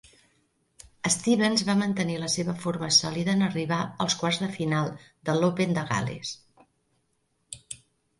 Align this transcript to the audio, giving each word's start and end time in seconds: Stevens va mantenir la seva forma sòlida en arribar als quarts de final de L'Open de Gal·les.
Stevens 1.15 1.63
va 1.65 1.73
mantenir 1.81 2.15
la 2.23 2.29
seva 2.35 2.55
forma 2.63 2.89
sòlida 2.95 3.35
en 3.37 3.47
arribar 3.47 3.81
als 4.05 4.15
quarts 4.23 4.39
de 4.45 4.49
final 4.55 4.89
de 5.29 5.37
L'Open 5.37 5.77
de 5.79 5.85
Gal·les. 5.91 6.33